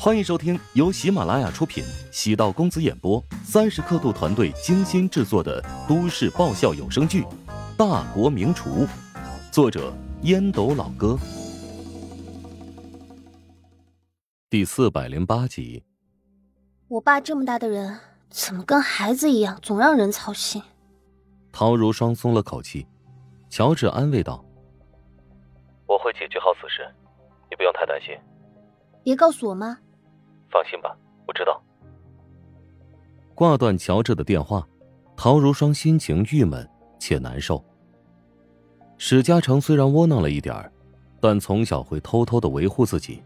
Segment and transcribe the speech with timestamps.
[0.00, 7.22] 欢迎收听由喜马拉雅出品、喜道公子演播、三十刻度团队精心制作的都市爆笑有声剧
[7.76, 8.86] 《大国名厨》，
[9.50, 9.92] 作者
[10.22, 11.18] 烟斗老哥，
[14.48, 15.82] 第四百零八集。
[16.86, 17.98] 我爸这么大的人，
[18.30, 20.62] 怎么跟孩子一样，总让人操心？
[21.50, 22.86] 陶如霜松了口气，
[23.50, 24.44] 乔治安慰道
[25.88, 26.88] ：“我会解决好此事，
[27.50, 28.16] 你不用太担心。
[29.02, 29.76] 别告诉我妈。”
[30.50, 31.62] 放心吧，我知道。
[33.34, 34.66] 挂断乔治的电话，
[35.16, 37.62] 陶如霜心情郁闷且难受。
[38.96, 40.72] 史嘉诚虽然窝囊了一点，
[41.20, 43.22] 但从小会偷偷的维护自己。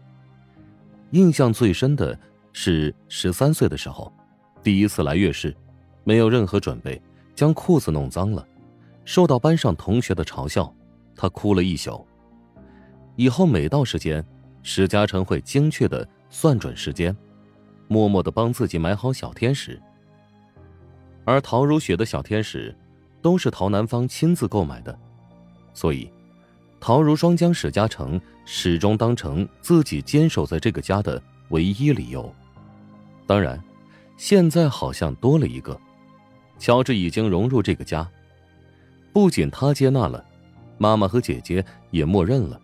[1.11, 2.17] 印象最深的
[2.51, 4.11] 是十三岁的时候，
[4.61, 5.55] 第一次来月事，
[6.03, 7.01] 没有任何准备，
[7.33, 8.45] 将裤子弄脏了，
[9.05, 10.71] 受到班上同学的嘲笑，
[11.15, 12.05] 他哭了一宿。
[13.15, 14.23] 以后每到时间，
[14.61, 16.07] 史嘉诚会精确的。
[16.35, 17.15] 算准时间，
[17.87, 19.79] 默默的帮自己买好小天使。
[21.25, 22.75] 而陶如雪的小天使，
[23.21, 24.97] 都是陶南方亲自购买的，
[25.75, 26.09] 所以，
[26.79, 32.33] 陶如霜将史嘉诚始终当成自己坚守在这个家的唯一理由。
[33.27, 33.63] 当然，
[34.17, 35.79] 现在好像多了一个，
[36.57, 38.09] 乔治已经融入这个家，
[39.13, 40.25] 不仅他接纳了，
[40.79, 42.59] 妈妈和姐姐也默认了。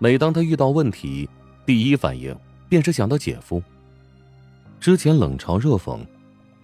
[0.00, 1.30] 每当他遇到问题，
[1.64, 2.36] 第一反应
[2.68, 3.62] 便是想到姐夫。
[4.80, 6.04] 之前冷嘲热讽，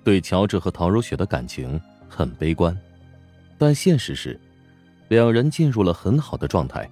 [0.03, 2.77] 对乔治和陶如雪的感情很悲观，
[3.57, 4.39] 但现实是，
[5.09, 6.91] 两人进入了很好的状态。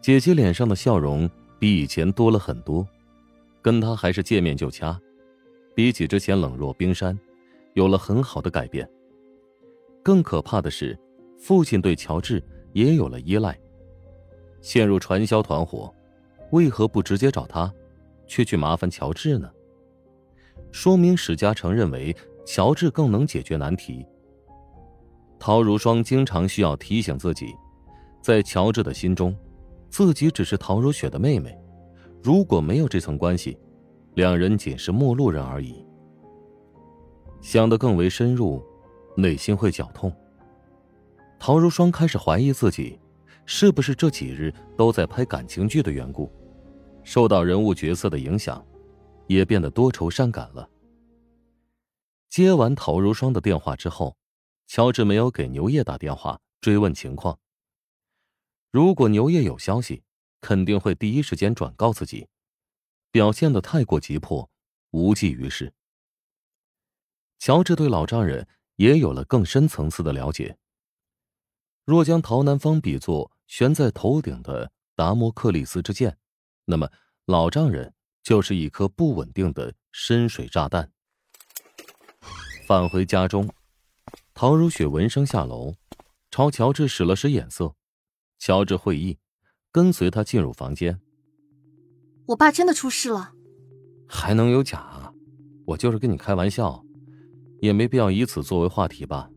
[0.00, 2.86] 姐姐脸上的笑容比以前多了很多，
[3.62, 4.98] 跟他还是见面就掐，
[5.74, 7.16] 比起之前冷若冰山，
[7.74, 8.88] 有了很好的改变。
[10.02, 10.98] 更可怕的是，
[11.38, 12.42] 父亲对乔治
[12.72, 13.56] 也有了依赖，
[14.60, 15.94] 陷入传销团伙。
[16.50, 17.72] 为何不直接找他，
[18.26, 19.50] 却去麻烦乔治呢？
[20.70, 22.14] 说明史嘉诚认为
[22.46, 24.04] 乔治更能解决难题。
[25.38, 27.54] 陶如霜经常需要提醒自己，
[28.20, 29.34] 在乔治的心中，
[29.88, 31.56] 自己只是陶如雪的妹妹。
[32.22, 33.56] 如果没有这层关系，
[34.14, 35.84] 两人仅是陌路人而已。
[37.40, 38.62] 想得更为深入，
[39.16, 40.12] 内心会绞痛。
[41.38, 42.98] 陶如霜开始怀疑自己。
[43.50, 46.30] 是不是这几日都在拍感情剧的缘故，
[47.02, 48.62] 受到人物角色的影响，
[49.26, 50.68] 也变得多愁善感了。
[52.28, 54.14] 接完陶如霜的电话之后，
[54.66, 57.38] 乔治没有给牛叶打电话追问情况。
[58.70, 60.02] 如果牛叶有消息，
[60.42, 62.28] 肯定会第一时间转告自己。
[63.10, 64.50] 表现的太过急迫，
[64.90, 65.72] 无济于事。
[67.38, 70.58] 乔治对老丈人也有了更深层次的了解。
[71.86, 76.16] 若将陶南方比作悬在头顶的达摩克利斯之剑，
[76.66, 76.88] 那么
[77.24, 77.92] 老丈人
[78.22, 80.88] 就是一颗不稳定的深水炸弹。
[82.66, 83.48] 返回家中，
[84.34, 85.74] 陶如雪闻声下楼，
[86.30, 87.74] 朝乔治使了使眼色。
[88.38, 89.18] 乔治会意，
[89.72, 91.00] 跟随他进入房间。
[92.26, 93.32] 我爸真的出事了？
[94.06, 95.12] 还能有假？
[95.64, 96.84] 我就是跟你开玩笑，
[97.60, 99.30] 也没必要以此作为话题吧。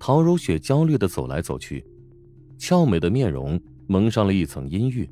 [0.00, 1.86] 陶如雪焦虑的走来走去，
[2.62, 5.10] 俏美的面容蒙上了一层阴郁。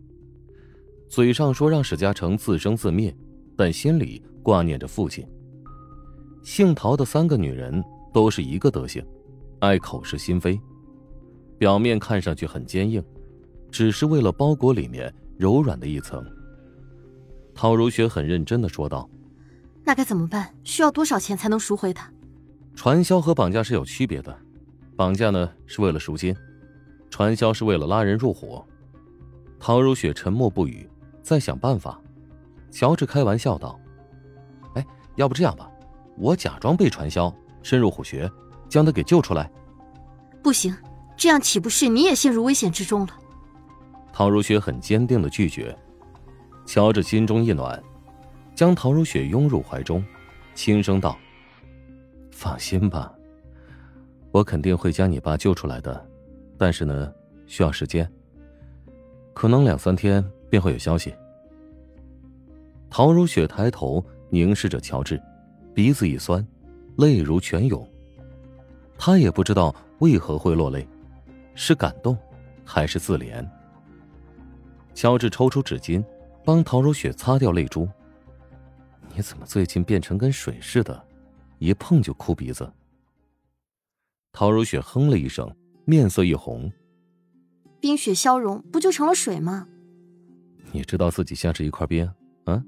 [1.09, 3.13] 嘴上说让史嘉诚自生自灭，
[3.57, 5.27] 但心里挂念着父亲。
[6.45, 9.05] 姓陶的三个女人都是一个德行，
[9.59, 10.61] 爱口是心非，
[11.59, 13.05] 表面看上去很坚硬，
[13.69, 16.25] 只是为了包裹里面柔软的一层。
[17.53, 19.11] 陶如雪很认真的说道
[19.83, 20.55] ：“那该怎么办？
[20.63, 22.09] 需要多少钱才能赎回他？
[22.77, 24.39] 传销和绑架是有区别的。”
[24.95, 26.33] 绑架呢是为了赎金，
[27.11, 28.65] 传销是为了拉人入伙。
[29.59, 30.89] 陶如雪沉默不语，
[31.23, 32.01] 在想办法。
[32.71, 33.79] 乔治开玩笑道
[34.75, 35.71] ：“哎，要不这样吧，
[36.17, 38.31] 我假装被传销，深入虎穴，
[38.69, 39.51] 将他给救出来。”
[40.43, 40.75] 不行，
[41.17, 43.13] 这样岂不是你也陷入危险之中了？
[44.13, 45.77] 陶如雪很坚定的拒绝。
[46.65, 47.83] 乔治心中一暖，
[48.55, 50.05] 将陶如雪拥入怀中，
[50.55, 51.19] 轻声道
[52.31, 53.13] ：“放心吧。”
[54.33, 56.09] 我肯定会将你爸救出来的，
[56.61, 57.11] 但是呢，
[57.47, 58.07] 需要时间，
[59.33, 61.15] 可能两三天便会有消息。
[62.91, 65.19] 陶如雪抬头凝视着乔治，
[65.73, 66.47] 鼻子一酸，
[66.99, 67.89] 泪如泉涌。
[68.99, 70.87] 他也不知道为何会落泪，
[71.55, 72.15] 是感动，
[72.63, 73.43] 还是自怜。
[74.93, 76.05] 乔治抽出纸巾，
[76.45, 77.89] 帮陶如雪擦掉泪珠。
[79.15, 81.03] 你怎么最近变成跟水似的，
[81.59, 82.71] 一碰就哭鼻子？
[84.31, 85.51] 陶如雪哼了一声，
[85.91, 86.71] 面色一红。
[87.81, 89.67] 冰雪消融，不就成了水吗？
[90.71, 92.09] 你知道自己像是一块冰，
[92.45, 92.63] 啊，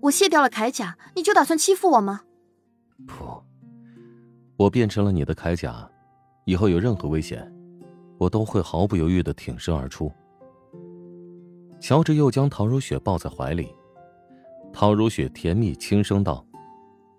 [0.00, 2.22] 我卸掉了铠甲，你就打算欺负我吗？
[3.06, 3.40] 不，
[4.56, 5.88] 我变成了你的铠甲，
[6.44, 7.48] 以后有任何危险，
[8.18, 10.10] 我都会毫不犹豫的挺身而出。
[11.78, 13.68] 乔治又将陶如雪抱在怀里，
[14.72, 16.44] 陶如雪甜蜜轻声道：“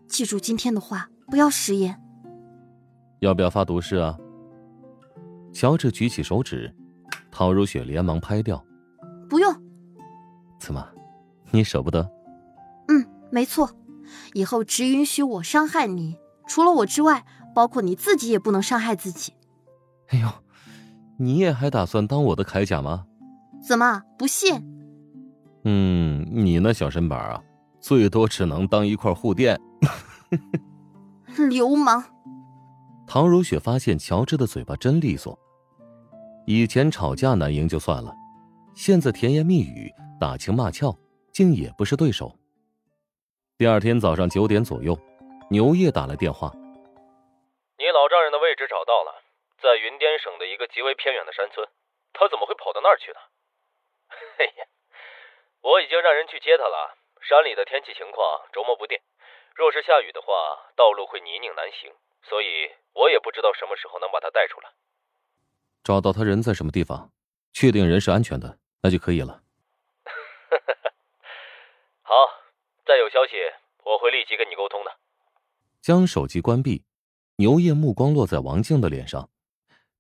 [0.10, 1.98] 记住今天的话，不要食言。
[3.20, 4.18] 要不要发毒誓啊？”
[5.54, 6.74] 乔治举起手指，
[7.32, 8.64] 陶如雪连忙拍掉
[9.30, 9.54] ：“不用。”
[10.60, 10.88] 怎么，
[11.52, 12.10] 你舍不得？
[12.88, 13.70] 嗯，没错，
[14.34, 16.18] 以后只允许我伤害你，
[16.48, 19.34] 除了我之外，包括你自己也不能伤害自己。
[20.10, 20.28] 哎呦，
[21.18, 23.06] 你也还打算当我的铠甲吗？
[23.62, 24.64] 怎么不信？
[25.64, 27.42] 嗯，你那小身板啊，
[27.80, 29.60] 最多只能当一块护垫。
[31.50, 32.04] 流氓！
[33.06, 35.38] 唐如雪发现乔治的嘴巴真利索，
[36.48, 38.12] 以前吵架难赢就算了，
[38.76, 40.92] 现在甜言蜜语、打情骂俏，
[41.32, 42.34] 竟也不是对手。
[43.58, 44.98] 第二天早上九点左右，
[45.50, 46.52] 牛叶打来电话
[47.78, 49.22] ：“你老丈人的位置找到了，
[49.62, 51.68] 在云巅省的一个极为偏远的山村，
[52.12, 53.20] 他怎么会跑到那儿去呢？”
[54.38, 54.66] 嘿 呀，
[55.62, 56.98] 我已经让人去接他了。
[57.22, 58.98] 山里的天气情况琢磨不定，
[59.54, 60.34] 若是下雨的话，
[60.76, 64.74] 道路会泥泞难行，所以我也不知道什么时候能把他带出来。
[65.84, 67.12] 找到他人在什么地方，
[67.54, 69.42] 确定人是安全的，那就可以了。
[72.04, 72.14] 好，
[72.86, 73.34] 再有消息
[73.84, 74.92] 我会立即跟你沟通的。
[75.82, 76.84] 将手机关闭，
[77.38, 79.30] 牛叶目光落在王静的脸上，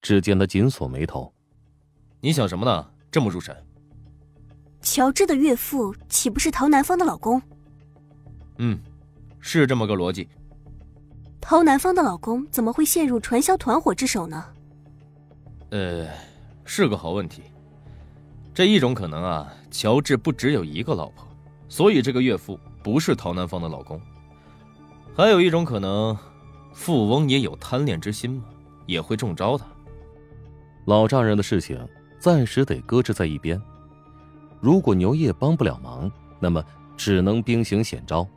[0.01, 1.33] 只见他紧锁眉头。
[2.21, 2.93] 你想什么呢？
[3.11, 3.55] 这么入神。
[4.81, 7.41] 乔治的岳父岂不是陶南方的老公？
[8.57, 8.79] 嗯，
[9.39, 10.29] 是这么个逻辑。
[11.41, 14.53] 陶南方的老公怎么会陷入传销团伙之手呢？
[15.71, 16.05] 呃，
[16.65, 17.43] 是个好问题。
[18.53, 21.25] 这一种可能啊，乔治不只有一个老婆，
[21.69, 23.99] 所以这个岳父不是陶南方的老公。
[25.15, 26.17] 还有一种可能，
[26.73, 28.43] 富翁也有贪恋之心嘛，
[28.85, 29.65] 也会中招的。
[30.85, 31.79] 老丈人的事情
[32.19, 33.59] 暂时得搁置在一边。
[34.59, 36.61] 如果牛业帮不了忙，那么
[36.97, 38.27] 只能兵行险招，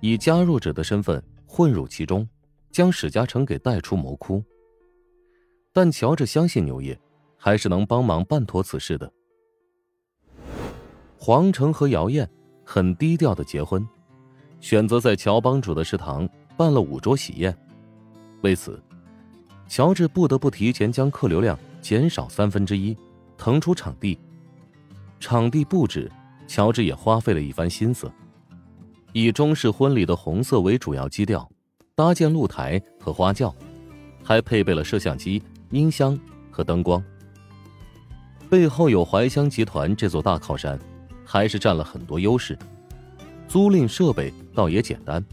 [0.00, 2.28] 以加入者的身份混入其中，
[2.72, 4.42] 将史嘉诚给带出魔窟。
[5.80, 6.98] 但乔治相信牛爷，
[7.36, 9.08] 还是能帮忙办妥此事的。
[11.16, 12.28] 黄成和姚燕
[12.64, 13.88] 很低调的结婚，
[14.58, 17.56] 选择在乔帮主的食堂办了五桌喜宴。
[18.40, 18.82] 为此，
[19.68, 22.96] 乔治不得不提前将客流量减少三分之一，
[23.36, 24.18] 腾出场地。
[25.20, 26.10] 场地布置，
[26.48, 28.10] 乔治也花费了一番心思，
[29.12, 31.48] 以中式婚礼的红色为主要基调，
[31.94, 33.54] 搭建露台和花轿，
[34.24, 35.40] 还配备了摄像机、
[35.70, 36.18] 音箱
[36.50, 37.02] 和灯光。
[38.48, 40.78] 背后有怀香集团这座大靠山，
[41.24, 42.58] 还是占了很多优势。
[43.46, 45.24] 租赁设备倒也简单，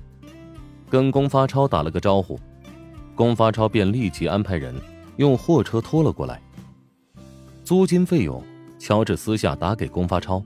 [0.90, 2.40] 跟龚发超打了个招呼，
[3.16, 4.76] 龚发超便立即安排人
[5.18, 6.42] 用货车拖了过来。
[7.64, 8.44] 租金费用。
[8.78, 10.44] 乔治私下打给龚发超，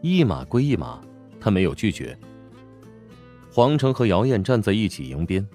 [0.00, 0.98] 一码归一码，
[1.38, 2.16] 他没有拒绝。
[3.52, 5.46] 黄成和姚燕站在一起迎宾，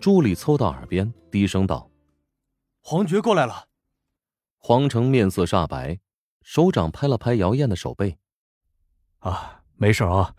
[0.00, 1.88] 助理凑到耳边低声道
[2.88, 3.66] ：“黄觉过来了。”
[4.58, 5.98] 黄成面色煞白，
[6.40, 8.16] 手掌拍了拍姚燕的手背
[9.18, 10.36] ：“啊，没事啊，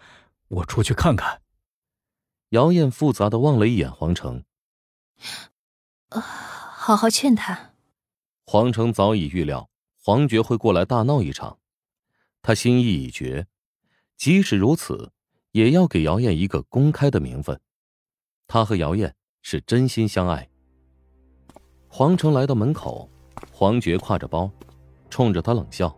[0.48, 1.42] 我出去看看。”
[2.52, 4.46] 姚燕复杂的望了一眼黄成
[6.08, 7.74] ：“啊，好好劝他。”
[8.48, 9.70] 黄成早已预料。
[10.02, 11.60] 黄觉会过来大闹一场，
[12.42, 13.46] 他心意已决，
[14.16, 15.12] 即使如此，
[15.52, 17.60] 也要给姚燕一个公开的名分。
[18.48, 20.50] 他和姚燕是真心相爱。
[21.98, 23.10] 黄成来到门口，
[23.52, 24.48] 黄觉挎着包，
[25.10, 25.92] 冲着他冷笑。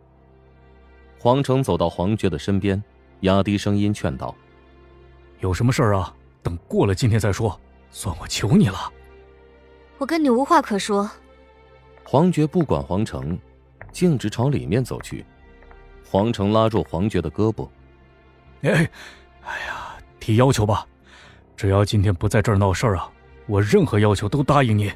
[1.20, 2.82] 黄成走到黄觉的身边，
[3.20, 4.34] 压低声音劝道
[5.44, 6.16] ：“有什么事儿啊？
[6.42, 7.60] 等过了今天再说，
[7.92, 8.90] 算我求你了。”
[10.00, 11.12] 我跟你无话可说。
[12.06, 13.38] 黄觉不管黄成。
[13.92, 15.26] 径直朝里面走去，
[16.10, 17.68] 黄成拉住黄觉的胳膊
[18.64, 18.90] ：“哎，
[19.44, 20.88] 哎呀，提要求吧，
[21.58, 23.12] 只要今天不在这儿闹事儿啊，
[23.48, 24.90] 我任何要求都答应你。”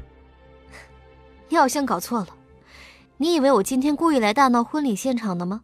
[1.54, 2.26] 你好像搞错了，
[3.16, 5.62] 你以为我今天故意来大闹婚礼现场的吗？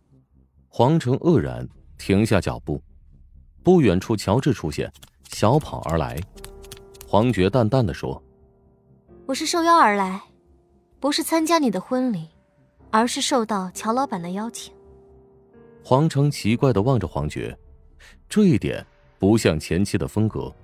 [0.69, 1.69] 黄成愕然，
[1.99, 2.81] 停下脚步。
[3.65, 4.89] 不远处，乔治出现，
[5.33, 6.17] 小跑而来。
[7.09, 8.23] 黄觉淡淡的说
[9.27, 10.23] ：“我是受邀而来，
[11.01, 12.29] 不是参加你的婚礼。”
[12.93, 14.73] 而是受到乔老板的邀请。
[15.83, 17.59] 黄成奇怪的望着黄觉，
[18.29, 18.87] 这一点
[19.19, 20.55] 不像前妻的风格，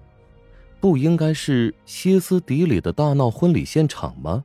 [0.79, 4.45] 不应该是歇斯底里的大闹婚礼现场吗？